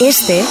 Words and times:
Este 0.00 0.44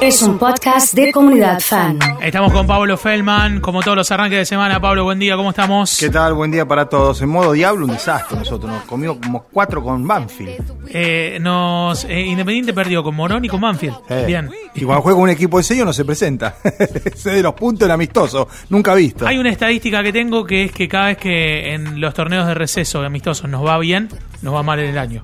es 0.00 0.22
un 0.22 0.38
podcast 0.38 0.94
de 0.94 1.10
comunidad 1.10 1.58
fan. 1.58 1.98
Estamos 2.22 2.52
con 2.52 2.68
Pablo 2.68 2.96
Feldman, 2.96 3.60
como 3.60 3.82
todos 3.82 3.96
los 3.96 4.10
arranques 4.12 4.38
de 4.38 4.44
semana. 4.44 4.80
Pablo, 4.80 5.02
buen 5.02 5.18
día, 5.18 5.36
¿cómo 5.36 5.50
estamos? 5.50 5.96
¿Qué 5.98 6.08
tal? 6.08 6.34
Buen 6.34 6.52
día 6.52 6.64
para 6.64 6.88
todos. 6.88 7.20
En 7.20 7.30
modo 7.30 7.50
diablo, 7.50 7.86
un 7.86 7.92
desastre 7.92 8.38
nosotros. 8.38 8.70
Nos 8.70 8.84
comimos 8.84 9.18
como 9.18 9.42
cuatro 9.42 9.82
con 9.82 10.06
Banfield. 10.06 10.62
Eh, 10.88 11.38
nos, 11.40 12.04
eh, 12.04 12.20
Independiente 12.20 12.72
perdió 12.72 13.02
con 13.02 13.16
Morón 13.16 13.44
y 13.44 13.48
con 13.48 13.60
Banfield. 13.60 13.96
Eh, 14.08 14.24
Bien. 14.26 14.48
Y 14.74 14.84
cuando 14.84 15.02
juega 15.02 15.18
un 15.18 15.30
equipo 15.30 15.58
de 15.58 15.64
sello 15.64 15.84
no 15.84 15.92
se 15.92 16.04
presenta. 16.04 16.56
Ese 17.04 17.30
de 17.30 17.42
los 17.42 17.54
puntos 17.54 17.86
el 17.86 17.90
amistoso. 17.90 18.46
Nunca 18.68 18.94
visto. 18.94 19.26
Hay 19.26 19.36
una 19.38 19.50
estadística 19.50 20.00
que 20.04 20.12
tengo 20.12 20.44
que 20.44 20.64
es 20.64 20.72
que 20.72 20.86
cada 20.86 21.06
vez 21.06 21.18
que 21.18 21.74
en 21.74 22.00
los 22.00 22.14
torneos 22.14 22.46
de 22.46 22.54
receso 22.54 23.00
de 23.00 23.06
amistosos 23.06 23.50
nos 23.50 23.66
va 23.66 23.78
bien, 23.78 24.08
nos 24.42 24.54
va 24.54 24.62
mal 24.62 24.78
en 24.78 24.90
el 24.90 24.98
año. 24.98 25.22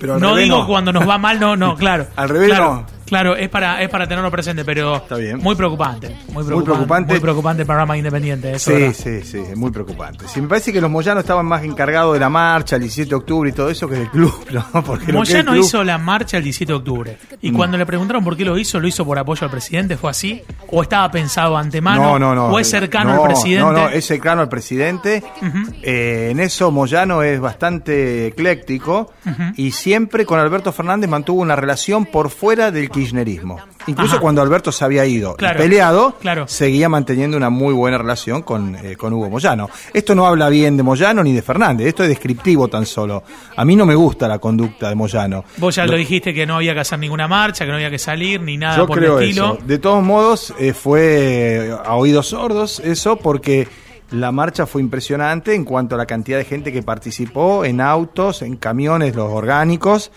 Pero 0.00 0.18
no 0.18 0.30
revés 0.30 0.44
digo 0.44 0.66
cuando 0.66 0.92
nos 0.92 1.06
va 1.06 1.18
mal, 1.18 1.38
no, 1.38 1.56
no, 1.56 1.76
claro. 1.76 2.06
Al 2.16 2.28
revés 2.30 2.48
claro, 2.48 2.74
no. 2.74 2.86
Claro, 3.10 3.36
es 3.36 3.48
para, 3.50 3.82
es 3.82 3.90
para 3.90 4.06
tenerlo 4.08 4.30
presente, 4.30 4.64
pero 4.64 4.96
Está 4.96 5.16
bien. 5.16 5.36
muy 5.38 5.54
preocupante. 5.54 6.08
Muy 6.32 6.44
preocupante. 6.44 6.64
preocupante. 6.64 7.12
Muy 7.12 7.20
preocupante 7.20 7.62
el 7.62 7.66
programa 7.66 7.96
independiente. 7.98 8.52
Eso, 8.52 8.70
Sí, 8.70 8.76
¿verdad? 8.76 8.94
sí, 8.96 9.20
sí, 9.24 9.38
es 9.50 9.56
muy 9.56 9.70
preocupante. 9.70 10.24
Sí, 10.28 10.40
me 10.40 10.48
parece 10.48 10.72
que 10.72 10.80
los 10.80 10.90
Moyanos 10.90 11.22
estaban 11.24 11.44
más 11.44 11.62
encargados 11.64 12.14
de 12.14 12.20
la 12.20 12.30
marcha 12.30 12.76
el 12.76 12.82
17 12.82 13.10
de 13.10 13.14
octubre 13.16 13.50
y 13.50 13.52
todo 13.52 13.68
eso 13.68 13.86
que 13.88 13.96
del 13.96 14.08
club, 14.10 14.32
Moyano 15.12 15.52
club- 15.52 15.60
hizo 15.64 15.84
la 15.84 15.98
marcha 15.98 16.36
el 16.38 16.44
17 16.44 16.72
de 16.72 16.76
octubre. 16.78 17.18
Mm. 17.30 17.34
Y 17.42 17.52
cuando 17.52 17.76
le 17.76 17.84
preguntaron 17.84 18.24
por 18.24 18.36
qué 18.36 18.44
lo 18.44 18.56
hizo, 18.56 18.80
¿lo 18.80 18.86
hizo 18.88 19.04
por 19.04 19.18
apoyo 19.18 19.44
al 19.44 19.50
presidente? 19.50 19.96
¿Fue 19.96 20.10
así? 20.10 20.40
¿O 20.68 20.82
estaba 20.82 21.10
pensado 21.10 21.56
antemano? 21.56 22.02
No, 22.02 22.18
no, 22.18 22.34
no. 22.34 22.46
¿O 22.46 22.58
es 22.60 22.70
cercano 22.70 23.14
No, 23.14 23.22
al 23.24 23.28
presidente? 23.28 23.60
No, 23.64 23.72
no, 23.72 23.88
es 23.88 24.06
cercano 24.06 24.40
al 24.42 24.48
presidente. 24.48 25.22
Eh, 25.82 26.28
en 26.30 26.40
eso 26.40 26.70
Moyano 26.70 27.22
es 27.22 27.40
bastante 27.40 28.28
ecléctico 28.28 29.12
y 29.56 29.72
siempre 29.72 30.24
con 30.24 30.38
Alberto 30.38 30.72
Fernández 30.72 31.10
mantuvo 31.10 31.40
una 31.40 31.56
relación 31.56 32.06
por 32.06 32.30
fuera 32.30 32.70
del 32.70 32.90
kirchnerismo. 33.00 33.58
Incluso 33.86 34.14
Ajá. 34.14 34.20
cuando 34.20 34.42
Alberto 34.42 34.70
se 34.72 34.84
había 34.84 35.04
ido 35.06 35.36
y 35.38 35.56
peleado, 35.56 36.16
claro. 36.20 36.46
seguía 36.46 36.88
manteniendo 36.88 37.36
una 37.36 37.50
muy 37.50 37.72
buena 37.72 37.98
relación 37.98 38.42
con, 38.42 38.76
eh, 38.76 38.96
con 38.96 39.12
Hugo 39.12 39.30
Moyano. 39.30 39.68
Esto 39.92 40.14
no 40.14 40.26
habla 40.26 40.48
bien 40.48 40.76
de 40.76 40.82
Moyano 40.82 41.22
ni 41.22 41.32
de 41.32 41.42
Fernández, 41.42 41.88
esto 41.88 42.02
es 42.02 42.08
descriptivo 42.08 42.68
tan 42.68 42.86
solo. 42.86 43.22
A 43.56 43.64
mí 43.64 43.76
no 43.76 43.86
me 43.86 43.94
gusta 43.94 44.28
la 44.28 44.38
conducta 44.38 44.88
de 44.88 44.94
Moyano. 44.94 45.44
Vos 45.56 45.74
ya 45.74 45.86
lo, 45.86 45.96
dijiste 45.96 46.34
que 46.34 46.46
no 46.46 46.56
había 46.56 46.74
que 46.74 46.80
hacer 46.80 46.98
ninguna 46.98 47.26
marcha, 47.26 47.64
que 47.64 47.70
no 47.70 47.76
había 47.76 47.90
que 47.90 47.98
salir, 47.98 48.40
ni 48.40 48.56
nada 48.56 48.76
Yo 48.76 48.86
por 48.86 48.98
creo 48.98 49.18
el 49.18 49.28
estilo. 49.28 49.54
eso. 49.54 49.66
De 49.66 49.78
todos 49.78 50.02
modos, 50.02 50.54
eh, 50.58 50.72
fue 50.72 51.74
a 51.84 51.94
oídos 51.94 52.28
sordos 52.28 52.80
eso 52.80 53.16
porque 53.16 53.68
la 54.10 54.32
marcha 54.32 54.66
fue 54.66 54.82
impresionante 54.82 55.54
en 55.54 55.64
cuanto 55.64 55.94
a 55.94 55.98
la 55.98 56.06
cantidad 56.06 56.38
de 56.38 56.44
gente 56.44 56.72
que 56.72 56.82
participó 56.82 57.64
en 57.64 57.80
autos, 57.80 58.42
en 58.42 58.56
camiones, 58.56 59.14
los 59.14 59.30
orgánicos. 59.30 60.10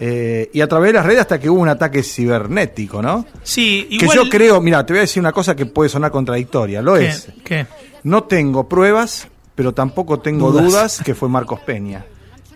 Eh, 0.00 0.50
y 0.52 0.60
a 0.60 0.68
través 0.68 0.88
de 0.88 0.92
las 0.94 1.06
redes 1.06 1.20
hasta 1.20 1.38
que 1.40 1.48
hubo 1.50 1.60
un 1.60 1.68
ataque 1.68 2.02
cibernético, 2.02 3.00
¿no? 3.02 3.26
Sí, 3.42 3.86
Que 3.90 4.04
igual... 4.04 4.16
yo 4.16 4.28
creo, 4.28 4.60
mira, 4.60 4.84
te 4.86 4.92
voy 4.92 4.98
a 4.98 5.02
decir 5.02 5.20
una 5.20 5.32
cosa 5.32 5.54
que 5.54 5.66
puede 5.66 5.88
sonar 5.88 6.10
contradictoria, 6.10 6.82
lo 6.82 6.94
¿Qué? 6.94 7.06
es. 7.08 7.28
¿Qué? 7.44 7.66
No 8.02 8.24
tengo 8.24 8.68
pruebas, 8.68 9.28
pero 9.54 9.72
tampoco 9.72 10.18
tengo 10.20 10.50
Dudas. 10.50 10.64
dudas, 10.66 11.02
que 11.04 11.14
fue 11.14 11.28
Marcos 11.28 11.60
Peña. 11.60 12.04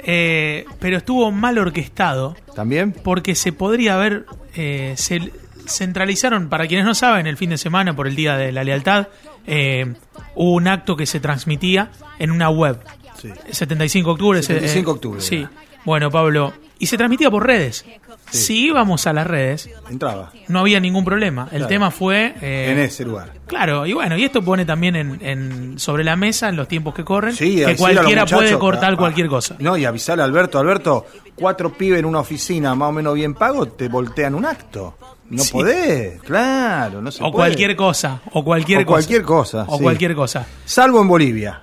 Eh, 0.08 0.64
pero 0.78 0.98
estuvo 0.98 1.32
mal 1.32 1.58
orquestado 1.58 2.36
¿También? 2.54 2.92
porque 2.92 3.34
se 3.34 3.52
podría 3.52 3.94
haber... 3.94 4.26
eh, 4.54 4.94
se 4.96 5.32
centralizaron, 5.68 6.48
para 6.48 6.66
quienes 6.68 6.86
no 6.86 6.94
saben, 6.94 7.26
el 7.26 7.36
fin 7.36 7.50
de 7.50 7.58
semana 7.58 7.94
por 7.96 8.06
el 8.06 8.14
Día 8.14 8.36
de 8.36 8.52
la 8.52 8.62
Lealtad, 8.62 9.08
eh, 9.48 9.94
hubo 10.36 10.52
un 10.54 10.68
acto 10.68 10.96
que 10.96 11.06
se 11.06 11.18
transmitía 11.20 11.90
en 12.20 12.30
una 12.30 12.50
web. 12.50 12.78
Sí. 13.20 13.30
75 13.50 14.08
de 14.10 14.12
octubre. 14.12 14.42
se- 14.42 14.54
75 14.54 14.78
eh, 14.78 14.84
de 14.84 14.90
octubre 14.96 15.20
Sí. 15.20 15.36
era. 15.38 15.50
Bueno, 15.86 16.10
Pablo. 16.10 16.52
Y 16.78 16.86
se 16.88 16.98
transmitía 16.98 17.30
por 17.30 17.46
redes. 17.46 17.86
Si 18.30 18.66
íbamos 18.66 19.06
a 19.06 19.14
las 19.14 19.26
redes, 19.26 19.70
Entraba. 19.88 20.30
no 20.48 20.58
había 20.58 20.78
ningún 20.78 21.06
problema. 21.06 21.44
El 21.44 21.58
Claro. 21.60 21.68
tema 21.68 21.90
fue... 21.90 22.34
eh, 22.42 22.72
en 22.72 22.78
ese 22.80 23.04
lugar. 23.06 23.32
Claro, 23.46 23.86
y 23.86 23.94
bueno, 23.94 24.18
y 24.18 24.24
esto 24.24 24.42
pone 24.42 24.66
también 24.66 24.94
en, 24.96 25.18
en- 25.24 25.78
sobre 25.78 26.04
la 26.04 26.16
mesa 26.16 26.50
en 26.50 26.56
los 26.56 26.68
tiempos 26.68 26.92
que 26.94 27.02
corren 27.04 27.34
Sí, 27.34 27.56
que 27.64 27.76
cualquiera 27.76 28.22
muchachos, 28.22 28.38
puede 28.40 28.58
cortar 28.58 28.92
ah, 28.92 28.96
cualquier 28.96 29.28
cosa. 29.28 29.56
No, 29.60 29.76
y 29.78 29.86
avisarle 29.86 30.22
a 30.22 30.26
Alberto, 30.26 30.58
Alberto, 30.58 31.06
cuatro 31.36 31.72
pibes 31.72 32.00
en 32.00 32.04
una 32.04 32.18
oficina 32.18 32.74
más 32.74 32.90
o 32.90 32.92
menos 32.92 33.14
bien 33.14 33.32
pago, 33.32 33.66
te 33.68 33.88
voltean 33.88 34.34
un 34.34 34.44
acto. 34.44 34.98
No 35.30 35.42
Sí. 35.42 35.52
podés, 35.52 36.20
claro, 36.22 37.00
no 37.00 37.10
se 37.10 37.18
O 37.22 37.30
puede. 37.32 37.46
cualquier 37.48 37.74
cosa, 37.76 38.20
o 38.32 38.44
cualquier 38.44 38.80
O 38.82 38.86
cosa. 38.86 38.92
cualquier 38.96 39.22
cosa, 39.22 39.64
O 39.68 39.76
sí. 39.78 39.82
cualquier 39.82 40.14
cosa. 40.14 40.46
Salvo 40.64 41.00
en 41.00 41.08
Bolivia. 41.08 41.62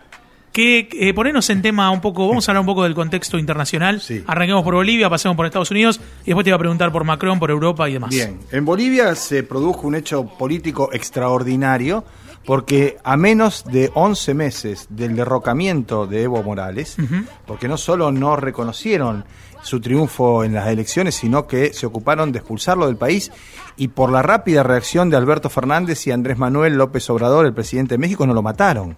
Que 0.53 0.87
eh, 0.93 1.13
ponernos 1.13 1.49
en 1.49 1.61
tema 1.61 1.89
un 1.91 1.99
poco, 1.99 2.27
vamos 2.27 2.47
a 2.47 2.51
hablar 2.51 2.61
un 2.61 2.67
poco 2.67 2.83
del 2.83 2.93
contexto 2.93 3.37
internacional. 3.37 3.99
Sí. 3.99 4.23
Arranquemos 4.27 4.63
por 4.63 4.75
Bolivia, 4.75 5.09
pasemos 5.09 5.35
por 5.35 5.45
Estados 5.45 5.71
Unidos 5.71 5.99
y 6.23 6.27
después 6.27 6.43
te 6.43 6.51
iba 6.51 6.55
a 6.55 6.59
preguntar 6.59 6.91
por 6.91 7.03
Macron, 7.03 7.39
por 7.39 7.49
Europa 7.49 7.89
y 7.89 7.93
demás. 7.93 8.11
Bien, 8.11 8.39
en 8.51 8.63
Bolivia 8.63 9.15
se 9.15 9.43
produjo 9.43 9.87
un 9.87 9.95
hecho 9.95 10.25
político 10.25 10.91
extraordinario 10.93 12.05
porque 12.45 12.97
a 13.03 13.17
menos 13.17 13.63
de 13.65 13.91
11 13.93 14.33
meses 14.33 14.87
del 14.89 15.15
derrocamiento 15.15 16.07
de 16.07 16.23
Evo 16.23 16.43
Morales, 16.43 16.97
porque 17.45 17.67
no 17.67 17.77
solo 17.77 18.11
no 18.11 18.35
reconocieron 18.35 19.25
su 19.61 19.79
triunfo 19.79 20.43
en 20.43 20.53
las 20.53 20.67
elecciones, 20.67 21.15
sino 21.15 21.47
que 21.47 21.73
se 21.73 21.85
ocuparon 21.85 22.31
de 22.31 22.39
expulsarlo 22.39 22.85
del 22.85 22.97
país 22.97 23.31
y 23.77 23.87
por 23.87 24.11
la 24.11 24.21
rápida 24.21 24.61
reacción 24.61 25.09
de 25.09 25.17
Alberto 25.17 25.49
Fernández 25.49 26.05
y 26.05 26.11
Andrés 26.11 26.37
Manuel 26.37 26.75
López 26.75 27.09
Obrador, 27.09 27.45
el 27.45 27.53
presidente 27.53 27.95
de 27.95 27.99
México, 27.99 28.27
no 28.27 28.33
lo 28.33 28.41
mataron. 28.41 28.95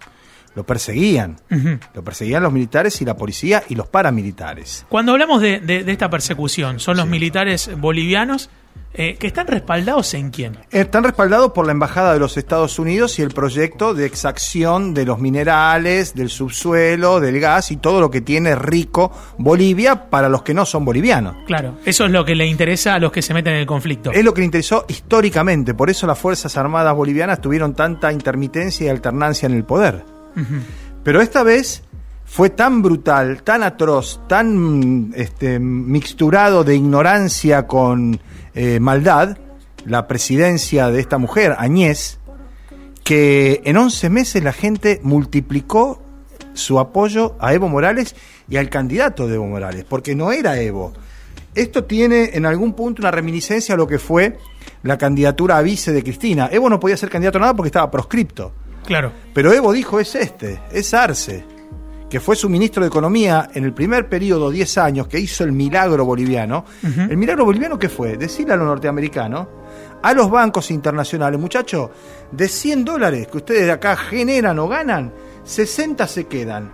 Lo 0.56 0.64
perseguían. 0.64 1.36
Lo 1.94 2.02
perseguían 2.02 2.42
los 2.42 2.52
militares 2.52 3.00
y 3.00 3.04
la 3.04 3.16
policía 3.16 3.62
y 3.68 3.74
los 3.76 3.86
paramilitares. 3.86 4.84
Cuando 4.88 5.12
hablamos 5.12 5.40
de, 5.40 5.60
de- 5.60 5.84
de 5.84 5.92
esta 5.92 6.10
persecución, 6.10 6.80
son 6.80 6.96
los 6.96 7.06
militares 7.06 7.70
bolivianos 7.78 8.50
eh, 8.98 9.16
que 9.18 9.26
están 9.26 9.46
respaldados 9.46 10.14
en 10.14 10.30
quién? 10.30 10.56
Están 10.70 11.04
respaldados 11.04 11.52
por 11.52 11.66
la 11.66 11.72
Embajada 11.72 12.14
de 12.14 12.18
los 12.18 12.38
Estados 12.38 12.78
Unidos 12.78 13.18
y 13.18 13.22
el 13.22 13.28
proyecto 13.30 13.92
de 13.92 14.06
exacción 14.06 14.94
de 14.94 15.04
los 15.04 15.18
minerales, 15.18 16.14
del 16.14 16.30
subsuelo, 16.30 17.20
del 17.20 17.38
gas 17.38 17.70
y 17.70 17.76
todo 17.76 18.00
lo 18.00 18.10
que 18.10 18.22
tiene 18.22 18.54
rico 18.54 19.12
Bolivia 19.36 20.08
para 20.08 20.30
los 20.30 20.42
que 20.42 20.54
no 20.54 20.64
son 20.64 20.86
bolivianos. 20.86 21.36
Claro, 21.46 21.76
eso 21.84 22.06
es 22.06 22.10
lo 22.10 22.24
que 22.24 22.34
le 22.34 22.46
interesa 22.46 22.94
a 22.94 22.98
los 22.98 23.12
que 23.12 23.20
se 23.20 23.34
meten 23.34 23.52
en 23.54 23.60
el 23.60 23.66
conflicto. 23.66 24.12
Es 24.12 24.24
lo 24.24 24.32
que 24.32 24.40
le 24.40 24.46
interesó 24.46 24.86
históricamente, 24.88 25.74
por 25.74 25.90
eso 25.90 26.06
las 26.06 26.18
Fuerzas 26.18 26.56
Armadas 26.56 26.94
bolivianas 26.94 27.42
tuvieron 27.42 27.74
tanta 27.74 28.10
intermitencia 28.12 28.86
y 28.86 28.88
alternancia 28.88 29.46
en 29.46 29.52
el 29.54 29.64
poder. 29.64 30.04
Pero 31.02 31.20
esta 31.20 31.42
vez 31.42 31.82
fue 32.24 32.50
tan 32.50 32.82
brutal, 32.82 33.42
tan 33.42 33.62
atroz, 33.62 34.20
tan 34.28 35.12
este, 35.14 35.58
mixturado 35.58 36.64
de 36.64 36.74
ignorancia 36.74 37.66
con 37.66 38.18
eh, 38.54 38.80
maldad, 38.80 39.38
la 39.84 40.08
presidencia 40.08 40.90
de 40.90 41.00
esta 41.00 41.18
mujer, 41.18 41.54
Añez, 41.58 42.18
que 43.04 43.62
en 43.64 43.76
11 43.76 44.10
meses 44.10 44.42
la 44.42 44.52
gente 44.52 45.00
multiplicó 45.04 46.02
su 46.54 46.80
apoyo 46.80 47.36
a 47.38 47.54
Evo 47.54 47.68
Morales 47.68 48.16
y 48.48 48.56
al 48.56 48.68
candidato 48.68 49.28
de 49.28 49.36
Evo 49.36 49.46
Morales, 49.46 49.84
porque 49.88 50.16
no 50.16 50.32
era 50.32 50.60
Evo. 50.60 50.92
Esto 51.54 51.84
tiene 51.84 52.30
en 52.34 52.44
algún 52.44 52.74
punto 52.74 53.00
una 53.00 53.10
reminiscencia 53.10 53.76
a 53.76 53.78
lo 53.78 53.86
que 53.86 53.98
fue 53.98 54.36
la 54.82 54.98
candidatura 54.98 55.56
a 55.56 55.62
vice 55.62 55.92
de 55.92 56.02
Cristina. 56.02 56.48
Evo 56.50 56.68
no 56.68 56.80
podía 56.80 56.96
ser 56.96 57.08
candidato 57.08 57.38
a 57.38 57.42
nada 57.42 57.54
porque 57.54 57.68
estaba 57.68 57.90
proscripto. 57.90 58.52
Claro. 58.86 59.12
Pero 59.34 59.52
Evo 59.52 59.72
dijo, 59.72 60.00
es 60.00 60.14
este, 60.14 60.60
es 60.72 60.94
Arce, 60.94 61.44
que 62.08 62.20
fue 62.20 62.36
su 62.36 62.48
ministro 62.48 62.82
de 62.82 62.88
Economía 62.88 63.50
en 63.52 63.64
el 63.64 63.74
primer 63.74 64.08
periodo, 64.08 64.50
10 64.50 64.78
años, 64.78 65.08
que 65.08 65.18
hizo 65.18 65.44
el 65.44 65.52
milagro 65.52 66.04
boliviano. 66.04 66.64
¿El 66.82 67.16
milagro 67.16 67.44
boliviano 67.44 67.78
qué 67.78 67.88
fue? 67.88 68.16
Decirle 68.16 68.54
a 68.54 68.56
los 68.56 68.66
norteamericanos, 68.66 69.48
a 70.02 70.14
los 70.14 70.30
bancos 70.30 70.70
internacionales, 70.70 71.38
muchachos, 71.38 71.90
de 72.30 72.48
100 72.48 72.84
dólares 72.84 73.26
que 73.26 73.38
ustedes 73.38 73.66
de 73.66 73.72
acá 73.72 73.96
generan 73.96 74.58
o 74.60 74.68
ganan, 74.68 75.12
60 75.44 76.06
se 76.06 76.26
quedan. 76.26 76.70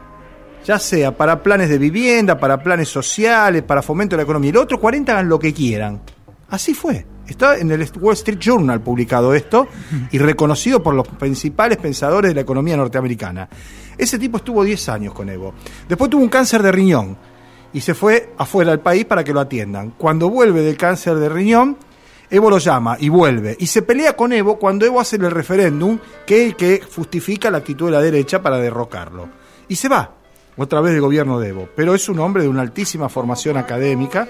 Ya 0.65 0.79
sea 0.79 1.17
para 1.17 1.43
planes 1.43 1.71
de 1.71 1.79
vivienda, 1.79 2.39
para 2.39 2.63
planes 2.63 2.89
sociales, 2.89 3.63
para 3.63 3.83
fomento 3.83 4.15
de 4.15 4.19
la 4.19 4.25
economía. 4.25 4.51
Y 4.51 4.53
los 4.53 4.65
otros 4.65 4.81
40 4.81 5.13
hagan 5.13 5.29
lo 5.29 5.39
que 5.39 5.53
quieran. 5.53 6.01
Así 6.51 6.73
fue. 6.75 7.05
Está 7.27 7.57
en 7.57 7.71
el 7.71 7.89
Wall 8.01 8.15
Street 8.15 8.39
Journal 8.39 8.81
publicado 8.81 9.33
esto 9.35 9.69
y 10.11 10.19
reconocido 10.19 10.83
por 10.83 10.95
los 10.95 11.07
principales 11.07 11.79
pensadores 11.79 12.31
de 12.31 12.35
la 12.35 12.41
economía 12.41 12.77
norteamericana. 12.77 13.49
Ese 13.97 14.19
tipo 14.19 14.39
estuvo 14.39 14.65
10 14.65 14.89
años 14.89 15.15
con 15.15 15.29
Evo. 15.29 15.55
Después 15.89 16.11
tuvo 16.11 16.23
un 16.23 16.29
cáncer 16.29 16.63
de 16.63 16.73
riñón 16.73 17.17
y 17.73 17.81
se 17.81 17.95
fue 17.95 18.33
afuera 18.37 18.71
del 18.73 18.81
país 18.81 19.05
para 19.05 19.25
que 19.25 19.33
lo 19.33 19.41
atiendan. 19.41 19.95
Cuando 19.97 20.29
vuelve 20.29 20.63
del 20.63 20.77
cáncer 20.77 21.17
de 21.17 21.29
riñón, 21.29 21.77
Evo 22.31 22.49
lo 22.49 22.59
llama 22.59 22.97
y 22.99 23.09
vuelve. 23.09 23.57
Y 23.61 23.67
se 23.67 23.83
pelea 23.83 24.17
con 24.17 24.33
Evo 24.33 24.59
cuando 24.59 24.87
Evo 24.87 25.01
hace 25.01 25.17
el 25.17 25.31
referéndum, 25.31 25.99
que 26.27 26.43
es 26.43 26.49
el 26.49 26.57
que 26.57 26.81
justifica 26.81 27.51
la 27.51 27.59
actitud 27.59 27.87
de 27.87 27.93
la 27.93 28.01
derecha 28.01 28.43
para 28.43 28.57
derrocarlo. 28.57 29.29
Y 29.69 29.77
se 29.77 29.89
va, 29.89 30.15
otra 30.57 30.81
vez 30.81 30.93
del 30.93 31.03
gobierno 31.03 31.39
de 31.39 31.51
Evo. 31.51 31.69
Pero 31.77 31.95
es 31.95 32.09
un 32.09 32.19
hombre 32.21 32.43
de 32.43 32.49
una 32.49 32.63
altísima 32.63 33.11
formación 33.11 33.59
académica, 33.59 34.27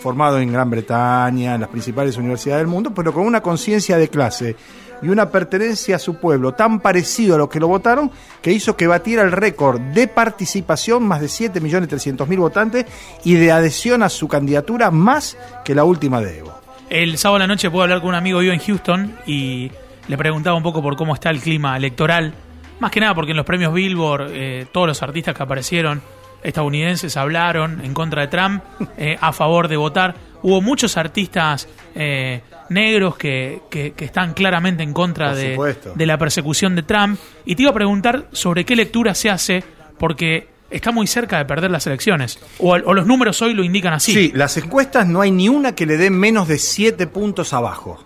formado 0.00 0.38
en 0.38 0.52
Gran 0.52 0.70
Bretaña, 0.70 1.54
en 1.54 1.60
las 1.60 1.70
principales 1.70 2.16
universidades 2.16 2.62
del 2.62 2.68
mundo, 2.68 2.92
pero 2.94 3.12
con 3.12 3.24
una 3.24 3.40
conciencia 3.40 3.96
de 3.96 4.08
clase 4.08 4.56
y 5.02 5.08
una 5.08 5.30
pertenencia 5.30 5.96
a 5.96 5.98
su 5.98 6.16
pueblo 6.16 6.52
tan 6.52 6.80
parecido 6.80 7.34
a 7.34 7.38
los 7.38 7.48
que 7.48 7.60
lo 7.60 7.68
votaron 7.68 8.10
que 8.42 8.52
hizo 8.52 8.76
que 8.76 8.86
batiera 8.86 9.22
el 9.22 9.32
récord 9.32 9.80
de 9.80 10.08
participación, 10.08 11.04
más 11.04 11.20
de 11.20 11.26
7.300.000 11.26 12.38
votantes, 12.38 12.86
y 13.24 13.34
de 13.34 13.52
adhesión 13.52 14.02
a 14.02 14.08
su 14.08 14.28
candidatura 14.28 14.90
más 14.90 15.36
que 15.64 15.74
la 15.74 15.84
última 15.84 16.20
de 16.20 16.38
Evo. 16.38 16.58
El 16.90 17.18
sábado 17.18 17.36
a 17.36 17.40
la 17.40 17.46
noche 17.46 17.70
pude 17.70 17.82
hablar 17.82 18.00
con 18.00 18.10
un 18.10 18.14
amigo 18.14 18.38
vivo 18.38 18.52
en 18.52 18.60
Houston 18.60 19.18
y 19.26 19.70
le 20.08 20.16
preguntaba 20.16 20.56
un 20.56 20.62
poco 20.62 20.82
por 20.82 20.96
cómo 20.96 21.14
está 21.14 21.30
el 21.30 21.40
clima 21.40 21.76
electoral. 21.76 22.32
Más 22.80 22.90
que 22.90 23.00
nada 23.00 23.14
porque 23.14 23.32
en 23.32 23.36
los 23.36 23.46
premios 23.46 23.74
Billboard 23.74 24.30
eh, 24.30 24.66
todos 24.72 24.86
los 24.86 25.02
artistas 25.02 25.36
que 25.36 25.42
aparecieron 25.42 26.00
estadounidenses 26.42 27.16
hablaron 27.16 27.84
en 27.84 27.94
contra 27.94 28.22
de 28.22 28.28
Trump, 28.28 28.62
eh, 28.96 29.16
a 29.20 29.32
favor 29.32 29.68
de 29.68 29.76
votar. 29.76 30.14
Hubo 30.42 30.60
muchos 30.60 30.96
artistas 30.96 31.68
eh, 31.94 32.42
negros 32.70 33.16
que, 33.16 33.62
que, 33.70 33.92
que 33.92 34.04
están 34.04 34.34
claramente 34.34 34.82
en 34.82 34.92
contra 34.92 35.34
de 35.34 36.06
la 36.06 36.18
persecución 36.18 36.76
de 36.76 36.82
Trump. 36.82 37.18
Y 37.44 37.56
te 37.56 37.62
iba 37.62 37.70
a 37.70 37.74
preguntar 37.74 38.26
sobre 38.32 38.64
qué 38.64 38.76
lectura 38.76 39.14
se 39.14 39.30
hace, 39.30 39.64
porque 39.98 40.48
está 40.70 40.92
muy 40.92 41.06
cerca 41.06 41.38
de 41.38 41.44
perder 41.44 41.70
las 41.70 41.86
elecciones. 41.86 42.38
O, 42.58 42.72
o 42.72 42.94
los 42.94 43.06
números 43.06 43.40
hoy 43.42 43.54
lo 43.54 43.64
indican 43.64 43.94
así. 43.94 44.12
Sí, 44.12 44.32
las 44.34 44.56
encuestas 44.56 45.06
no 45.06 45.20
hay 45.20 45.30
ni 45.30 45.48
una 45.48 45.74
que 45.74 45.86
le 45.86 45.96
dé 45.96 46.10
menos 46.10 46.48
de 46.48 46.58
7 46.58 47.06
puntos 47.08 47.52
abajo. 47.52 48.04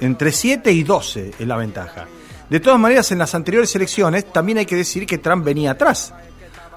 Entre 0.00 0.30
7 0.30 0.72
y 0.72 0.82
12 0.82 1.32
es 1.38 1.46
la 1.46 1.56
ventaja. 1.56 2.06
De 2.50 2.60
todas 2.60 2.78
maneras, 2.78 3.10
en 3.10 3.18
las 3.18 3.34
anteriores 3.34 3.74
elecciones 3.74 4.30
también 4.32 4.58
hay 4.58 4.66
que 4.66 4.76
decir 4.76 5.06
que 5.06 5.18
Trump 5.18 5.44
venía 5.44 5.72
atrás. 5.72 6.14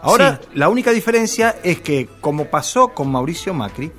Ahora, 0.02 0.40
la 0.54 0.70
única 0.70 0.92
diferencia 0.92 1.58
es 1.64 1.82
que, 1.82 2.10
como 2.22 2.46
pasó 2.46 2.90
con 2.90 3.12
Mauricio 3.12 3.54
Macri, 3.54 3.92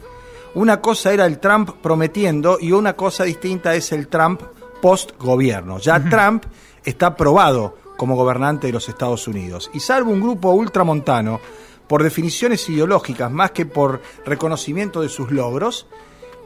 una 0.54 0.80
cosa 0.80 1.12
era 1.12 1.26
el 1.26 1.38
Trump 1.38 1.70
prometiendo 1.82 2.58
y 2.60 2.72
una 2.72 2.94
cosa 2.94 3.24
distinta 3.24 3.74
es 3.74 3.92
el 3.92 4.08
Trump 4.08 4.42
post-gobierno. 4.80 5.78
Ya 5.78 6.02
Trump 6.02 6.44
está 6.84 7.14
probado 7.14 7.76
como 7.96 8.16
gobernante 8.16 8.66
de 8.66 8.72
los 8.72 8.88
Estados 8.88 9.28
Unidos. 9.28 9.70
Y 9.74 9.80
salvo 9.80 10.10
un 10.10 10.20
grupo 10.20 10.50
ultramontano, 10.52 11.40
por 11.86 12.02
definiciones 12.02 12.68
ideológicas 12.68 13.30
más 13.30 13.50
que 13.50 13.66
por 13.66 14.00
reconocimiento 14.24 15.02
de 15.02 15.08
sus 15.08 15.30
logros, 15.30 15.86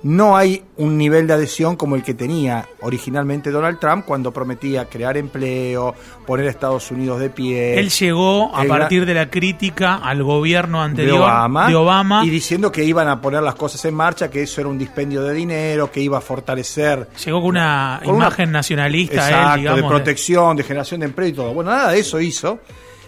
no 0.05 0.37
hay 0.37 0.63
un 0.77 0.99
nivel 0.99 1.27
de 1.27 1.33
adhesión 1.33 1.77
como 1.77 1.97
el 1.97 2.03
que 2.03 2.13
tenía 2.13 2.69
originalmente 2.83 3.51
Donald 3.51 3.79
Trump 3.79 4.05
cuando 4.05 4.33
prometía 4.33 4.85
crear 4.85 5.17
empleo, 5.17 5.95
poner 6.27 6.47
a 6.47 6.51
Estados 6.51 6.91
Unidos 6.91 7.19
de 7.21 7.31
pie. 7.31 7.79
Él 7.81 7.89
llegó 7.89 8.55
a 8.55 8.65
partir 8.65 9.07
de 9.07 9.15
la 9.15 9.31
crítica 9.31 9.95
al 9.97 10.23
gobierno 10.23 10.81
de 10.81 10.85
anterior 10.85 11.21
Obama, 11.23 11.69
de 11.69 11.75
Obama. 11.75 12.23
y 12.23 12.29
diciendo 12.29 12.71
que 12.71 12.85
iban 12.85 13.09
a 13.09 13.19
poner 13.23 13.43
las 13.43 13.55
cosas 13.55 13.83
en 13.87 13.95
marcha, 13.95 14.29
que 14.31 14.43
eso 14.43 14.61
era 14.61 14.69
un 14.69 14.77
dispendio 14.77 15.23
de 15.23 15.33
dinero, 15.33 15.91
que 15.91 16.01
iba 16.01 16.19
a 16.19 16.21
fortalecer 16.21 17.09
Llegó 17.25 17.41
con 17.41 17.49
una 17.51 18.01
con 18.05 18.17
una- 18.17 18.27
imagen 18.27 18.53
nacionalista, 18.53 19.15
Exacto, 19.27 19.55
él, 19.55 19.61
digamos. 19.61 19.81
de 19.83 19.89
protección, 19.89 20.57
de 20.57 20.63
generación 20.65 21.01
de 21.01 21.07
empleo 21.07 21.29
y 21.29 21.33
todo. 21.33 21.55
Bueno, 21.55 21.71
nada 21.71 21.93
de 21.93 22.01
eso 22.01 22.21
hizo. 22.21 22.59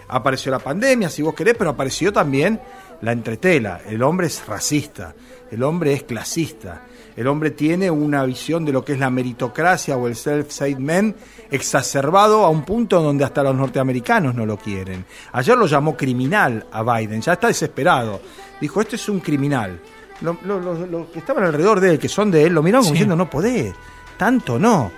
Apareció 0.08 0.50
la 0.52 0.60
pandemia, 0.60 1.10
si 1.10 1.20
vos 1.20 1.34
querés, 1.34 1.56
pero 1.58 1.70
apareció 1.70 2.12
también 2.12 2.58
la 3.02 3.12
entretela. 3.12 3.80
El 3.86 4.02
hombre 4.02 4.28
es 4.28 4.46
racista, 4.46 5.14
el 5.50 5.62
hombre 5.62 5.92
es 5.92 6.02
clasista, 6.04 6.82
el 7.16 7.26
hombre 7.28 7.50
tiene 7.50 7.90
una 7.90 8.24
visión 8.24 8.64
de 8.64 8.72
lo 8.72 8.84
que 8.84 8.92
es 8.92 8.98
la 8.98 9.08
meritocracia 9.10 9.96
o 9.96 10.06
el 10.06 10.14
self-made 10.14 10.78
man 10.78 11.14
exacerbado 11.50 12.44
a 12.44 12.50
un 12.50 12.62
punto 12.64 13.00
donde 13.02 13.24
hasta 13.24 13.42
los 13.42 13.54
norteamericanos 13.54 14.34
no 14.34 14.44
lo 14.44 14.56
quieren. 14.58 15.04
Ayer 15.32 15.56
lo 15.56 15.66
llamó 15.66 15.96
criminal 15.96 16.66
a 16.70 16.82
Biden, 16.82 17.20
ya 17.22 17.32
está 17.34 17.46
desesperado. 17.48 18.20
Dijo, 18.60 18.80
esto 18.80 18.96
es 18.96 19.08
un 19.08 19.20
criminal. 19.20 19.80
Lo- 20.20 20.36
lo- 20.44 20.60
lo- 20.60 20.86
Los 20.86 21.06
que 21.08 21.18
estaban 21.20 21.44
alrededor 21.44 21.80
de 21.80 21.92
él, 21.92 21.98
que 21.98 22.08
son 22.08 22.30
de 22.30 22.44
él, 22.44 22.52
lo 22.52 22.62
miraron 22.62 22.84
como 22.84 22.92
diciendo, 22.92 23.16
no 23.16 23.28
podés, 23.30 23.74
tanto 24.18 24.58
no. 24.58 24.90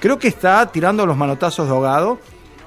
Creo 0.00 0.18
que 0.18 0.28
está 0.28 0.66
tirando 0.72 1.04
los 1.06 1.16
manotazos 1.16 1.66
de 1.68 1.72
ahogado, 1.74 2.18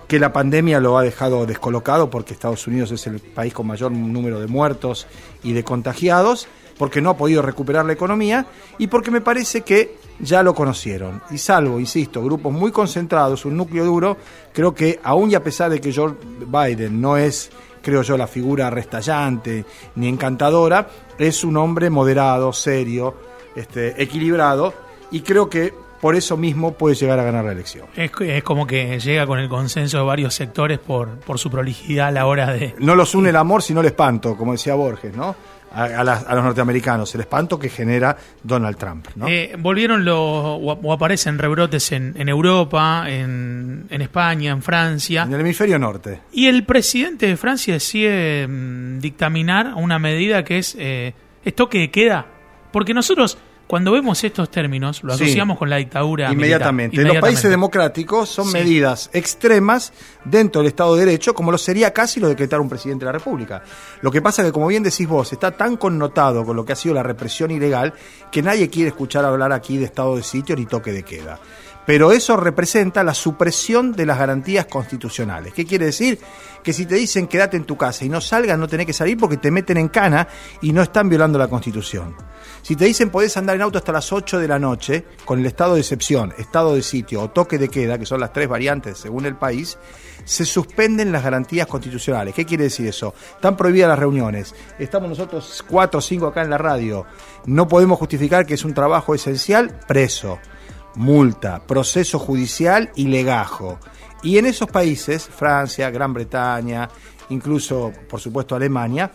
que 0.07 0.18
la 0.19 0.33
pandemia 0.33 0.80
lo 0.80 0.97
ha 0.97 1.03
dejado 1.03 1.45
descolocado 1.45 2.09
porque 2.09 2.33
Estados 2.33 2.65
Unidos 2.65 2.91
es 2.91 3.06
el 3.06 3.19
país 3.19 3.53
con 3.53 3.68
mayor 3.68 3.91
número 3.91 4.39
de 4.39 4.47
muertos 4.47 5.06
y 5.44 5.53
de 5.53 5.63
contagiados, 5.63 6.47
porque 6.79 7.01
no 7.01 7.09
ha 7.09 7.17
podido 7.17 7.41
recuperar 7.41 7.85
la 7.85 7.91
economía 7.91 8.45
y 8.77 8.87
porque 8.87 9.11
me 9.11 9.19
parece 9.19 9.61
que 9.61 9.97
ya 10.17 10.41
lo 10.41 10.55
conocieron. 10.55 11.21
Y 11.29 11.37
salvo, 11.37 11.77
insisto, 11.77 12.23
grupos 12.23 12.53
muy 12.53 12.71
concentrados, 12.71 13.43
un 13.43 13.57
núcleo 13.57 13.83
duro, 13.83 14.15
creo 14.53 14.73
que 14.73 14.97
aún 15.03 15.29
y 15.29 15.35
a 15.35 15.43
pesar 15.43 15.69
de 15.69 15.81
que 15.81 15.91
George 15.91 16.15
Biden 16.47 17.01
no 17.01 17.17
es, 17.17 17.51
creo 17.81 18.01
yo, 18.01 18.17
la 18.17 18.27
figura 18.27 18.69
restallante 18.69 19.65
ni 19.95 20.07
encantadora, 20.07 20.87
es 21.17 21.43
un 21.43 21.57
hombre 21.57 21.89
moderado, 21.89 22.53
serio, 22.53 23.13
este, 23.57 24.01
equilibrado 24.01 24.73
y 25.11 25.19
creo 25.19 25.49
que 25.49 25.73
por 26.01 26.16
eso 26.16 26.38
mismo 26.38 26.74
puede 26.74 26.96
llegar 26.96 27.19
a 27.19 27.24
ganar 27.24 27.46
la 27.46 27.51
elección. 27.51 27.88
Es, 27.96 28.12
es 28.22 28.44
como 28.44 28.66
que 28.68 29.00
llega 29.00 29.25
con 29.28 29.40
el 29.40 29.50
consenso 29.50 29.98
de 29.98 30.04
varios 30.04 30.34
sectores 30.34 30.80
por, 30.80 31.19
por 31.19 31.40
su 31.40 31.50
prolijidad 31.50 32.07
a 32.07 32.12
la 32.12 32.25
hora 32.25 32.51
de... 32.54 32.75
No 32.80 32.96
los 32.96 33.13
une 33.16 33.30
el 33.30 33.36
amor, 33.36 33.62
sino 33.62 33.81
el 33.81 33.88
espanto, 33.88 34.36
como 34.38 34.54
decía 34.54 34.75
Borges, 34.75 35.16
¿no? 35.16 35.36
A, 35.72 35.84
a 35.84 36.04
las- 36.04 36.25
a 36.25 36.34
los 36.34 36.44
norteamericanos, 36.44 37.13
el 37.13 37.22
espanto 37.22 37.60
que 37.60 37.69
genera 37.69 38.18
Donald 38.42 38.75
Trump, 38.78 39.06
¿no? 39.16 39.28
Eh, 39.28 39.56
volvieron 39.60 40.04
los, 40.04 40.16
o, 40.18 40.56
o 40.81 40.94
aparecen 40.94 41.38
rebrotes 41.38 41.92
en, 41.92 42.16
en 42.18 42.28
Europa, 42.28 43.04
en, 43.07 43.86
en 43.92 44.01
España, 44.01 44.51
en 44.51 44.63
Francia. 44.63 45.24
en 45.24 45.34
el 45.34 45.42
hemisferio 45.42 45.78
norte. 45.78 46.22
Y 46.31 46.48
el 46.48 46.63
presidente 46.66 47.28
de 47.28 47.38
Francia 47.38 47.75
decide 47.75 48.48
mm, 48.48 49.00
dictaminar 49.00 49.74
una 49.75 50.00
medida 50.00 50.44
que 50.44 50.57
es, 50.57 50.75
eh, 50.80 51.13
es 51.46 51.54
toque 51.56 51.78
de 51.78 51.92
queda. 51.92 52.25
Porque 52.72 52.96
nosotros, 52.96 53.38
cuando 53.69 53.92
vemos 53.92 54.24
estos 54.24 54.50
términos, 54.50 55.04
lo 55.04 55.16
Sí. 55.16 55.25
asociamos 55.25 55.60
con 55.60 55.69
la 55.69 55.75
dictadura. 55.75 56.30
militar. 56.30 56.33
Inmediatamente. 56.33 57.00
En 57.00 57.07
los 57.07 57.18
países 57.18 57.51
democráticos 57.51 58.27
son 58.27 58.48
Sí. 58.48 58.54
medidas 58.54 59.12
extremas 59.13 59.94
dentro 60.25 60.62
del 60.62 60.69
Estado 60.69 60.95
de 60.95 61.06
Derecho, 61.06 61.36
como 61.36 61.51
lo 61.51 61.57
sería 61.60 61.94
casi 61.94 62.19
lo 62.19 62.25
de 62.25 62.33
decretar 62.33 62.60
un 62.62 62.68
presidente 62.68 63.06
de 63.06 63.12
la 63.12 63.19
República. 63.19 63.62
Lo 64.01 64.10
que 64.10 64.24
pasa 64.24 64.42
es 64.42 64.48
que, 64.48 64.51
como 64.54 64.66
bien 64.66 64.81
decís 64.81 65.07
vos, 65.07 65.31
está 65.31 65.51
tan 65.51 65.77
connotado 65.77 66.44
con 66.44 66.56
lo 66.56 66.66
que 66.66 66.74
ha 66.74 66.75
sido 66.75 66.95
la 66.95 67.04
represión 67.04 67.51
ilegal 67.51 67.94
que 68.31 68.42
nadie 68.42 68.71
quiere 68.71 68.88
escuchar 68.89 69.24
hablar 69.24 69.51
aquí 69.54 69.77
de 69.77 69.86
estado 69.86 70.15
de 70.15 70.24
sitio 70.24 70.56
ni 70.56 70.65
toque 70.65 70.92
de 70.92 71.04
queda. 71.04 71.39
Pero 71.89 72.12
eso 72.12 72.38
representa 72.38 73.03
la 73.03 73.15
supresión 73.15 73.94
de 73.94 74.06
las 74.06 74.19
garantías 74.19 74.68
constitucionales. 74.68 75.56
¿Qué 75.56 75.65
quiere 75.65 75.88
decir? 75.88 76.19
Que 76.62 76.71
si 76.71 76.86
te 76.86 76.94
dicen 76.94 77.25
quédate 77.25 77.57
en 77.57 77.63
tu 77.63 77.77
casa 77.77 78.06
y 78.06 78.09
no 78.09 78.21
salgas, 78.21 78.59
no 78.59 78.68
tenés 78.68 78.86
que 78.86 78.94
salir 78.94 79.18
porque 79.18 79.38
te 79.38 79.50
meten 79.50 79.77
en 79.77 79.88
cana 79.88 80.27
y 80.62 80.71
no 80.71 80.83
están 80.83 81.09
violando 81.09 81.39
la 81.39 81.47
Constitución. 81.47 82.15
Si 82.62 82.75
te 82.75 82.86
dicen 82.86 83.09
podés 83.09 83.36
andar 83.38 83.56
en 83.56 83.63
auto 83.63 83.80
hasta 83.80 83.91
las 83.91 84.13
8 84.13 84.38
de 84.38 84.47
la 84.47 84.59
noche, 84.59 85.03
con 85.25 85.39
el 85.39 85.47
estado 85.47 85.74
de 85.74 85.80
excepción, 85.80 86.31
estado 86.38 86.75
de 86.75 86.83
sitio 86.83 87.24
o 87.24 87.31
toque 87.31 87.57
de 87.57 87.69
queda, 87.69 87.97
que 87.97 88.06
son 88.06 88.19
las 88.19 88.33
tres 88.33 88.47
variantes 88.47 89.00
según 89.00 89.25
el 89.25 89.36
país, 89.36 89.80
se 90.25 90.45
suspenden 90.45 91.12
las 91.12 91.24
garantías 91.24 91.65
constitucionales. 91.65 92.36
¿Qué 92.36 92.45
quiere 92.45 92.65
decir 92.65 92.86
eso? 92.86 93.15
Están 93.33 93.57
prohibidas 93.57 93.89
las 93.89 93.97
reuniones. 93.97 94.53
Estamos 94.77 95.09
nosotros 95.09 95.65
cuatro 95.68 95.97
o 95.97 96.01
cinco 96.01 96.27
acá 96.27 96.44
en 96.44 96.51
la 96.51 96.59
radio. 96.59 97.07
No 97.47 97.68
podemos 97.68 97.97
justificar 97.97 98.45
que 98.45 98.53
es 98.53 98.63
un 98.63 98.75
trabajo 98.75 99.15
esencial, 99.15 99.80
preso 99.88 100.38
multa, 101.00 101.62
proceso 101.65 102.20
judicial 102.20 102.91
y 102.96 103.08
legajo. 103.08 103.79
Y 104.22 104.38
en 104.38 104.46
esos 104.46 104.70
países, 104.70 105.25
Francia, 105.27 105.89
Gran 105.89 106.13
Bretaña, 106.13 106.89
incluso, 107.29 107.94
por 108.10 108.20
supuesto, 108.20 108.53
Alemania, 108.56 109.10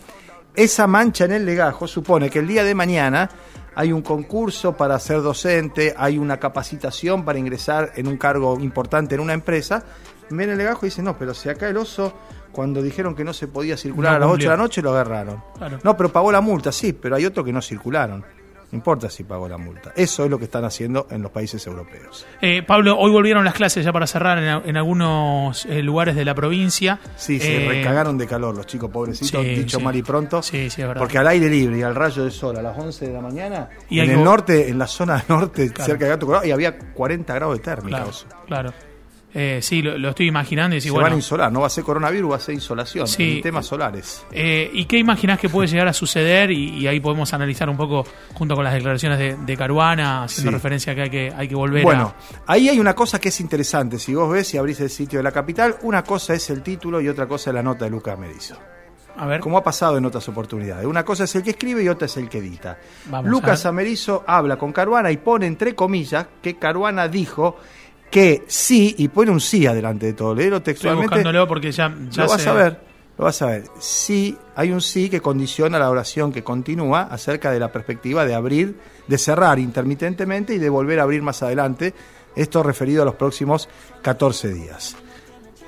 esa 0.55 0.87
mancha 0.87 1.25
en 1.25 1.33
el 1.33 1.45
legajo 1.45 1.87
supone 1.87 2.29
que 2.31 2.39
el 2.39 2.47
día 2.47 2.63
de 2.63 2.73
mañana 2.73 3.29
hay 3.75 3.91
un 3.91 4.01
concurso 4.01 4.75
para 4.75 4.97
ser 4.97 5.21
docente, 5.21 5.93
hay 5.95 6.17
una 6.17 6.37
capacitación 6.39 7.23
para 7.23 7.37
ingresar 7.37 7.91
en 7.95 8.07
un 8.07 8.17
cargo 8.17 8.57
importante 8.59 9.13
en 9.13 9.21
una 9.21 9.33
empresa. 9.33 9.83
Ven 10.31 10.49
el 10.49 10.57
legajo 10.57 10.87
y 10.87 10.89
dicen, 10.89 11.05
no, 11.05 11.15
pero 11.19 11.35
si 11.35 11.49
acá 11.49 11.67
el 11.69 11.77
oso, 11.77 12.13
cuando 12.51 12.81
dijeron 12.81 13.13
que 13.13 13.23
no 13.23 13.31
se 13.33 13.47
podía 13.47 13.77
circular 13.77 14.13
No 14.13 14.15
a 14.15 14.19
las 14.21 14.25
8 14.27 14.31
cumplió. 14.31 14.49
de 14.49 14.57
la 14.57 14.63
noche, 14.63 14.81
lo 14.81 14.89
agarraron. 14.91 15.43
Claro. 15.55 15.79
No, 15.83 15.95
pero 15.95 16.11
pagó 16.11 16.31
la 16.31 16.41
multa, 16.41 16.71
sí, 16.71 16.93
pero 16.93 17.15
hay 17.15 17.25
otros 17.27 17.45
que 17.45 17.53
no 17.53 17.61
circularon. 17.61 18.25
No 18.75 18.79
importa 18.79 19.09
si 19.09 19.23
pagó 19.23 19.47
la 19.47 19.57
multa. 19.57 19.93
Eso 19.95 20.25
es 20.25 20.29
lo 20.29 20.37
que 20.37 20.43
están 20.43 20.65
haciendo 20.65 21.07
en 21.09 21.21
los 21.21 21.31
países 21.31 21.65
europeos. 21.65 22.27
Eh, 22.41 22.61
Pablo, 22.61 22.97
hoy 22.99 23.09
volvieron 23.09 23.45
las 23.45 23.53
clases 23.53 23.85
ya 23.85 23.93
para 23.93 24.05
cerrar 24.05 24.37
en, 24.37 24.69
en 24.69 24.75
algunos 24.75 25.65
eh, 25.65 25.81
lugares 25.81 26.13
de 26.17 26.25
la 26.25 26.35
provincia. 26.35 26.99
Sí, 27.15 27.39
se 27.39 27.63
Eh, 27.65 27.69
recagaron 27.69 28.17
de 28.17 28.27
calor 28.27 28.53
los 28.53 28.65
chicos 28.67 28.91
pobrecitos, 28.91 29.41
sí, 29.41 29.55
dicho 29.55 29.77
sí. 29.77 29.83
mal 29.83 29.95
y 29.95 30.01
pronto. 30.03 30.41
Sí, 30.43 30.69
sí, 30.69 30.81
es 30.81 30.87
verdad. 30.89 30.99
Porque 31.01 31.17
al 31.17 31.27
aire 31.27 31.49
libre 31.49 31.77
y 31.79 31.83
al 31.83 31.95
rayo 31.95 32.25
de 32.25 32.31
sol 32.31 32.57
a 32.57 32.61
las 32.61 32.77
11 32.77 33.07
de 33.07 33.13
la 33.13 33.21
mañana, 33.21 33.69
Y 33.89 34.01
en 34.01 34.11
el 34.11 34.21
norte, 34.21 34.67
en 34.67 34.77
la 34.77 34.87
zona 34.87 35.23
norte, 35.29 35.71
Claro. 35.71 35.85
cerca 35.89 36.03
de 36.05 36.11
Gato 36.11 36.25
Colorado, 36.25 36.45
y 36.47 36.51
había 36.51 36.77
40 36.77 37.33
grados 37.33 37.57
de 37.57 37.63
térmica. 37.63 37.97
Claro, 38.03 38.11
claro. 38.45 38.73
Eh, 39.37 39.59
sí, 39.61 39.81
lo, 39.81 39.97
lo 39.97 40.09
estoy 40.11 40.27
imaginando 40.27 40.77
y 40.77 40.79
Se 40.79 40.87
sí, 40.87 40.89
van 40.91 40.99
a 40.99 41.01
bueno. 41.03 41.17
insolar, 41.17 41.51
no 41.51 41.59
va 41.59 41.67
a 41.67 41.69
ser 41.69 41.83
coronavirus, 41.83 42.31
va 42.31 42.35
a 42.37 42.39
ser 42.39 42.55
insolación, 42.55 43.05
Sí. 43.05 43.33
en 43.37 43.41
temas 43.41 43.65
solares. 43.65 44.25
Eh, 44.31 44.69
¿Y 44.73 44.85
qué 44.85 44.97
imaginás 44.97 45.37
que 45.39 45.49
puede 45.49 45.67
llegar 45.67 45.89
a 45.89 45.93
suceder? 45.93 46.51
Y, 46.51 46.69
y 46.77 46.87
ahí 46.87 47.01
podemos 47.01 47.33
analizar 47.33 47.69
un 47.69 47.75
poco, 47.75 48.05
junto 48.33 48.55
con 48.55 48.63
las 48.63 48.73
declaraciones 48.73 49.19
de, 49.19 49.35
de 49.35 49.57
Caruana, 49.57 50.23
haciendo 50.23 50.51
Sí. 50.51 50.55
referencia 50.55 50.93
a 50.93 50.95
que 50.95 51.01
hay 51.01 51.09
que, 51.09 51.33
hay 51.35 51.47
que 51.49 51.55
volver 51.55 51.83
Bueno, 51.83 52.13
a. 52.47 52.53
ahí 52.53 52.69
hay 52.69 52.79
una 52.79 52.95
cosa 52.95 53.19
que 53.19 53.27
es 53.27 53.41
interesante. 53.41 53.99
Si 53.99 54.13
vos 54.15 54.31
ves 54.31 54.53
y 54.53 54.57
abrís 54.57 54.79
el 54.79 54.89
sitio 54.89 55.19
de 55.19 55.23
la 55.23 55.33
capital, 55.33 55.75
una 55.81 56.01
cosa 56.01 56.33
es 56.33 56.49
el 56.49 56.63
título 56.63 57.01
y 57.01 57.09
otra 57.09 57.27
cosa 57.27 57.49
es 57.49 57.55
la 57.55 57.61
nota 57.63 57.83
de 57.83 57.91
Lucas 57.91 58.17
Merizo. 58.17 58.55
A 59.17 59.25
ver. 59.25 59.41
Como 59.41 59.57
ha 59.57 59.63
pasado 59.63 59.97
en 59.97 60.05
otras 60.05 60.27
oportunidades. 60.29 60.85
Una 60.85 61.03
cosa 61.03 61.25
es 61.25 61.35
el 61.35 61.43
que 61.43 61.49
escribe 61.51 61.83
y 61.83 61.89
otra 61.89 62.05
es 62.05 62.15
el 62.17 62.27
que 62.29 62.37
edita. 62.37 62.77
Vamos 63.07 63.29
Lucas. 63.31 63.65
Amerizo 63.65 64.23
habla 64.27 64.57
con 64.57 64.71
Caruana 64.73 65.11
y 65.11 65.17
pone 65.17 65.45
entre 65.45 65.73
comillas 65.75 66.25
que 66.41 66.57
Caruana 66.57 67.07
dijo 67.07 67.57
que 68.11 68.43
sí, 68.47 68.95
y 68.97 69.07
pone 69.09 69.31
un 69.31 69.41
sí 69.41 69.65
adelante 69.67 70.05
de 70.07 70.13
todo. 70.13 70.39
Estoy 70.39 70.59
textualmente. 70.61 71.07
buscándolo 71.15 71.47
porque 71.47 71.71
ya, 71.71 71.93
ya 72.09 72.23
Lo 72.23 72.29
vas 72.29 72.41
se- 72.41 72.49
a 72.49 72.53
ver. 72.53 72.79
lo 73.17 73.25
vas 73.25 73.41
a 73.41 73.45
ver. 73.47 73.63
Sí, 73.79 74.37
hay 74.55 74.71
un 74.71 74.81
sí 74.81 75.09
que 75.09 75.19
condiciona 75.21 75.77
la 75.79 75.89
oración 75.89 76.31
que 76.31 76.43
continúa 76.43 77.03
acerca 77.03 77.51
de 77.51 77.59
la 77.59 77.71
perspectiva 77.71 78.25
de 78.25 78.33
abrir, 78.35 78.77
de 79.07 79.17
cerrar 79.17 79.59
intermitentemente 79.59 80.53
y 80.53 80.57
de 80.59 80.69
volver 80.69 80.99
a 80.99 81.03
abrir 81.03 81.21
más 81.21 81.43
adelante. 81.43 81.93
Esto 82.35 82.63
referido 82.63 83.01
a 83.01 83.05
los 83.05 83.15
próximos 83.15 83.69
14 84.01 84.53
días. 84.53 84.95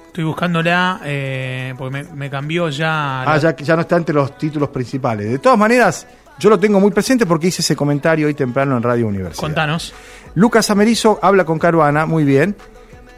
Estoy 0.08 0.24
buscándola 0.26 1.02
eh, 1.06 1.74
porque 1.78 2.04
me, 2.04 2.04
me 2.16 2.30
cambió 2.30 2.70
ya. 2.70 3.22
Ah, 3.22 3.26
la- 3.36 3.38
ya, 3.38 3.56
ya 3.56 3.76
no 3.76 3.82
está 3.82 3.98
entre 3.98 4.16
los 4.16 4.38
títulos 4.38 4.70
principales. 4.70 5.30
De 5.30 5.40
todas 5.40 5.58
maneras, 5.60 6.08
yo 6.40 6.50
lo 6.50 6.60
tengo 6.60 6.80
muy 6.80 6.92
presente 6.92 7.26
porque 7.26 7.48
hice 7.48 7.62
ese 7.62 7.76
comentario 7.76 8.28
hoy 8.28 8.34
temprano 8.34 8.78
en 8.78 8.84
Radio 8.84 9.08
Universidad. 9.08 9.42
Contanos. 9.42 9.94
Lucas 10.36 10.70
Amerizo 10.70 11.20
habla 11.22 11.46
con 11.46 11.58
Caruana, 11.58 12.06
muy 12.06 12.24
bien, 12.24 12.56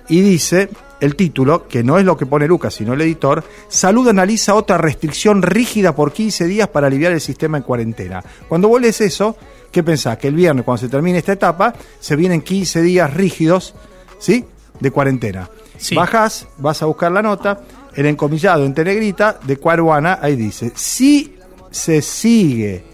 y 0.08 0.22
dice 0.22 0.70
el 1.00 1.16
título, 1.16 1.68
que 1.68 1.84
no 1.84 1.98
es 1.98 2.06
lo 2.06 2.18
que 2.18 2.26
pone 2.26 2.48
Lucas, 2.48 2.74
sino 2.74 2.94
el 2.94 3.02
editor, 3.02 3.44
Salud 3.68 4.08
analiza 4.08 4.56
otra 4.56 4.78
restricción 4.78 5.42
rígida 5.42 5.96
por 5.96 6.12
15 6.12 6.46
días 6.46 6.68
para 6.68 6.88
aliviar 6.88 7.12
el 7.12 7.22
sistema 7.22 7.58
en 7.58 7.64
cuarentena. 7.64 8.24
Cuando 8.48 8.68
vos 8.68 8.82
lees 8.82 9.00
eso, 9.02 9.38
¿qué 9.72 9.84
pensás? 9.84 10.18
Que 10.18 10.28
el 10.28 10.36
viernes, 10.36 10.66
cuando 10.66 10.82
se 10.82 10.90
termine 10.90 11.20
esta 11.20 11.34
etapa, 11.34 11.74
se 12.00 12.16
vienen 12.16 12.42
15 12.42 12.82
días 12.82 13.14
rígidos, 13.14 13.76
¿sí? 14.18 14.46
De 14.80 14.92
cuarentena. 14.92 15.50
Sí. 15.78 15.96
Bajás, 15.96 16.48
vas 16.58 16.82
a 16.82 16.86
buscar 16.86 17.12
la 17.12 17.22
nota, 17.22 17.62
el 17.96 18.06
encomillado 18.06 18.66
en 18.66 18.74
negrita 18.74 19.40
de 19.44 19.58
Caruana, 19.58 20.20
ahí 20.22 20.36
dice, 20.36 20.72
si 20.76 21.38
se 21.72 22.02
sigue... 22.02 22.89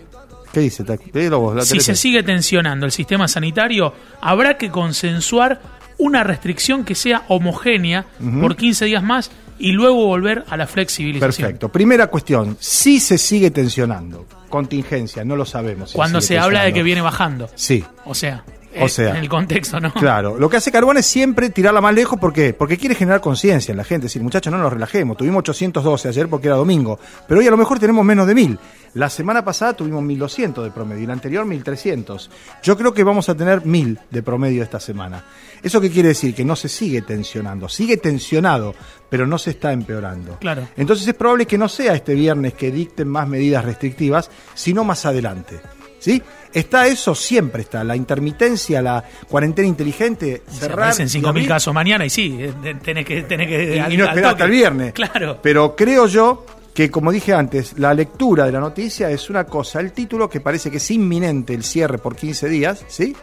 ¿Qué 0.55 0.61
dice? 0.61 0.83
Vos, 1.31 1.53
la 1.53 1.65
Si 1.65 1.81
se 1.81 1.95
sigue 1.95 2.23
tensionando 2.23 2.85
el 2.85 2.93
sistema 2.93 3.27
sanitario, 3.27 3.93
habrá 4.21 4.57
que 4.57 4.71
consensuar 4.71 5.59
una 5.97 6.23
restricción 6.23 6.85
que 6.85 6.95
sea 6.95 7.23
homogénea 7.27 8.05
por 8.39 8.55
15 8.55 8.85
días 8.85 9.03
más 9.03 9.31
y 9.59 9.73
luego 9.73 10.05
volver 10.05 10.45
a 10.47 10.55
la 10.55 10.65
flexibilización. 10.65 11.29
Perfecto. 11.29 11.67
Primera 11.69 12.07
cuestión, 12.07 12.55
si 12.57 13.01
se 13.01 13.17
sigue 13.17 13.51
tensionando, 13.51 14.25
contingencia, 14.47 15.25
no 15.25 15.35
lo 15.35 15.45
sabemos. 15.45 15.89
si 15.89 15.97
Cuando 15.97 16.21
se 16.21 16.39
habla 16.39 16.63
de 16.63 16.71
que 16.71 16.83
viene 16.83 17.01
bajando. 17.01 17.49
Sí, 17.55 17.83
O 18.05 18.15
sea, 18.15 18.45
O 18.79 18.85
eh, 18.85 18.89
sea. 18.89 19.09
en 19.11 19.17
el 19.17 19.27
contexto, 19.27 19.81
¿no? 19.81 19.93
claro. 19.93 20.37
Lo 20.37 20.49
que 20.49 20.55
hace 20.55 20.71
Carbón 20.71 20.97
es 20.97 21.05
siempre 21.05 21.49
tirarla 21.49 21.81
más 21.81 21.93
lejos, 21.93 22.17
¿por 22.17 22.31
qué? 22.31 22.53
Porque 22.53 22.77
quiere 22.77 22.95
generar 22.95 23.19
conciencia 23.19 23.71
en 23.73 23.77
la 23.77 23.83
gente, 23.83 24.05
decir, 24.05 24.21
muchachos, 24.23 24.51
no 24.53 24.59
nos 24.59 24.71
relajemos, 24.71 25.17
tuvimos 25.17 25.39
812 25.39 26.07
ayer 26.07 26.29
porque 26.29 26.47
era 26.47 26.55
domingo, 26.55 26.97
pero 27.27 27.41
hoy 27.41 27.47
a 27.47 27.51
lo 27.51 27.57
mejor 27.57 27.77
tenemos 27.77 28.05
menos 28.05 28.25
de 28.27 28.35
1000. 28.35 28.59
La 28.95 29.09
semana 29.09 29.43
pasada 29.45 29.73
tuvimos 29.73 30.01
1200 30.03 30.63
de 30.63 30.71
promedio 30.71 31.03
y 31.03 31.05
la 31.05 31.13
anterior 31.13 31.45
1300. 31.45 32.29
Yo 32.63 32.77
creo 32.77 32.93
que 32.93 33.03
vamos 33.03 33.27
a 33.29 33.35
tener 33.35 33.65
1000 33.65 33.99
de 34.09 34.23
promedio 34.23 34.63
esta 34.63 34.79
semana. 34.79 35.23
¿Eso 35.61 35.79
qué 35.81 35.91
quiere 35.91 36.09
decir? 36.09 36.33
Que 36.33 36.45
no 36.45 36.55
se 36.55 36.69
sigue 36.69 37.01
tensionando, 37.01 37.67
sigue 37.69 37.97
tensionado, 37.97 38.73
pero 39.09 39.27
no 39.27 39.37
se 39.37 39.51
está 39.51 39.73
empeorando. 39.73 40.37
Claro. 40.39 40.67
Entonces 40.77 41.07
es 41.07 41.13
probable 41.13 41.45
que 41.45 41.57
no 41.57 41.67
sea 41.67 41.93
este 41.93 42.13
viernes 42.15 42.53
que 42.53 42.71
dicten 42.71 43.07
más 43.09 43.27
medidas 43.27 43.65
restrictivas, 43.65 44.29
sino 44.53 44.83
más 44.83 45.05
adelante. 45.05 45.59
¿Sí? 45.99 46.21
Está 46.53 46.87
eso, 46.87 47.15
siempre 47.15 47.63
está. 47.63 47.83
La 47.83 47.95
intermitencia, 47.95 48.81
la 48.81 49.03
cuarentena 49.27 49.67
inteligente, 49.67 50.43
Se 50.47 50.59
cerrar. 50.61 50.79
aparecen 50.91 51.07
5.000 51.09 51.27
abrir, 51.27 51.47
casos 51.47 51.73
mañana 51.73 52.05
y 52.05 52.09
sí, 52.09 52.37
eh, 52.39 52.53
te- 52.61 52.75
tenés 52.75 53.05
que... 53.05 53.23
Tenés 53.23 53.47
que 53.47 53.75
y, 53.75 53.79
al- 53.79 53.91
y 53.91 53.97
no 53.97 54.05
esperar 54.05 54.31
hasta 54.33 54.45
el 54.45 54.51
viernes. 54.51 54.93
Claro. 54.93 55.39
Pero 55.41 55.75
creo 55.75 56.05
yo 56.07 56.45
que, 56.75 56.91
como 56.91 57.11
dije 57.11 57.33
antes, 57.33 57.79
la 57.79 57.93
lectura 57.95 58.45
de 58.45 58.51
la 58.51 58.59
noticia 58.59 59.09
es 59.09 59.29
una 59.31 59.45
cosa, 59.45 59.79
el 59.79 59.93
título 59.93 60.29
que 60.29 60.41
parece 60.41 60.69
que 60.69 60.77
es 60.77 60.91
inminente 60.91 61.53
el 61.55 61.63
cierre 61.63 61.97
por 61.97 62.15
15 62.15 62.49
días, 62.49 62.85
¿sí? 62.87 63.15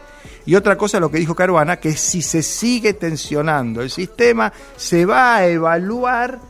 Y 0.47 0.55
otra 0.57 0.77
cosa, 0.77 0.99
lo 0.99 1.11
que 1.11 1.19
dijo 1.19 1.35
Caruana, 1.37 1.77
que 1.77 1.93
si 1.93 2.23
se 2.23 2.43
sigue 2.43 2.95
tensionando 2.95 3.81
el 3.83 3.91
sistema, 3.91 4.53
se 4.77 5.05
va 5.07 5.37
a 5.37 5.47
evaluar 5.47 6.41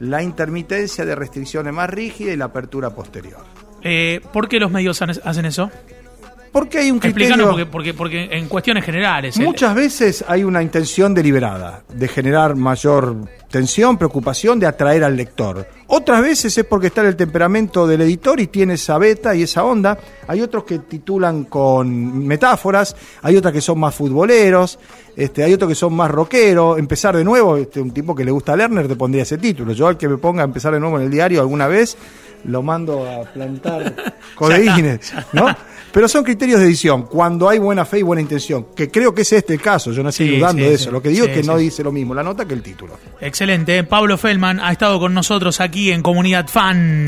la 0.00 0.22
intermitencia 0.22 1.04
de 1.04 1.14
restricciones 1.14 1.72
más 1.72 1.88
rígidas 1.88 2.34
y 2.34 2.36
la 2.36 2.46
apertura 2.46 2.90
posterior. 2.90 3.40
Eh, 3.82 4.20
¿Por 4.32 4.48
qué 4.48 4.58
los 4.58 4.70
medios 4.70 5.00
hacen 5.00 5.44
eso? 5.46 5.70
Porque 6.52 6.78
hay 6.78 6.90
un 6.90 6.98
criterio... 6.98 7.48
Porque, 7.48 7.66
porque, 7.66 7.94
porque 7.94 8.28
en 8.32 8.48
cuestiones 8.48 8.84
generales... 8.84 9.36
el- 9.38 9.44
Muchas 9.44 9.74
veces 9.74 10.24
hay 10.26 10.42
una 10.42 10.62
intención 10.62 11.14
deliberada 11.14 11.84
de 11.94 12.08
generar 12.08 12.56
mayor 12.56 13.14
tensión, 13.50 13.98
preocupación, 13.98 14.58
de 14.60 14.66
atraer 14.66 15.04
al 15.04 15.16
lector. 15.16 15.66
Otras 15.88 16.22
veces 16.22 16.56
es 16.56 16.64
porque 16.64 16.86
está 16.86 17.00
en 17.00 17.08
el 17.08 17.16
temperamento 17.16 17.86
del 17.86 18.00
editor 18.02 18.38
y 18.40 18.46
tiene 18.46 18.74
esa 18.74 18.96
beta 18.96 19.34
y 19.34 19.42
esa 19.42 19.64
onda. 19.64 19.98
Hay 20.28 20.40
otros 20.40 20.64
que 20.64 20.78
titulan 20.78 21.44
con 21.44 22.26
metáforas, 22.26 22.94
hay 23.22 23.36
otras 23.36 23.52
que 23.52 23.60
son 23.60 23.80
más 23.80 23.94
futboleros, 23.94 24.78
este, 25.16 25.42
hay 25.42 25.52
otros 25.52 25.68
que 25.68 25.74
son 25.74 25.92
más 25.94 26.10
rockeros. 26.10 26.78
Empezar 26.78 27.16
de 27.16 27.24
nuevo, 27.24 27.56
este, 27.56 27.80
un 27.80 27.90
tipo 27.90 28.14
que 28.14 28.24
le 28.24 28.30
gusta 28.30 28.52
a 28.52 28.56
Lerner 28.56 28.86
te 28.86 28.94
pondría 28.96 29.24
ese 29.24 29.36
título. 29.38 29.72
Yo 29.72 29.88
al 29.88 29.96
que 29.96 30.08
me 30.08 30.16
ponga 30.16 30.42
a 30.42 30.44
empezar 30.44 30.72
de 30.72 30.78
nuevo 30.80 30.96
en 30.98 31.04
el 31.06 31.10
diario 31.10 31.40
alguna 31.40 31.66
vez, 31.66 31.96
lo 32.44 32.62
mando 32.62 33.04
a 33.10 33.24
plantar 33.24 34.14
codeínes, 34.36 35.12
¿no? 35.32 35.46
Pero 35.92 36.06
son 36.06 36.22
criterios 36.22 36.60
de 36.60 36.66
edición, 36.66 37.02
cuando 37.02 37.48
hay 37.48 37.58
buena 37.58 37.84
fe 37.84 37.98
y 37.98 38.02
buena 38.02 38.22
intención, 38.22 38.66
que 38.76 38.88
creo 38.92 39.12
que 39.12 39.22
es 39.22 39.32
este 39.32 39.54
el 39.54 39.60
caso, 39.60 39.90
yo 39.90 40.04
no 40.04 40.10
estoy 40.10 40.28
Sí, 40.28 40.36
dudando 40.36 40.62
sí, 40.62 40.70
de 40.70 40.76
sí. 40.78 40.82
eso. 40.84 40.92
Lo 40.92 41.02
que 41.02 41.08
digo 41.08 41.26
es 41.26 41.32
que 41.32 41.42
no 41.42 41.56
dice 41.56 41.82
lo 41.82 41.90
mismo 41.90 42.14
la 42.14 42.22
nota 42.22 42.44
que 42.46 42.54
el 42.54 42.62
título. 42.62 42.96
Excelente. 43.40 43.84
Pablo 43.84 44.18
Feldman 44.18 44.60
ha 44.60 44.70
estado 44.70 45.00
con 45.00 45.14
nosotros 45.14 45.62
aquí 45.62 45.92
en 45.92 46.02
Comunidad 46.02 46.46
Fan. 46.46 47.06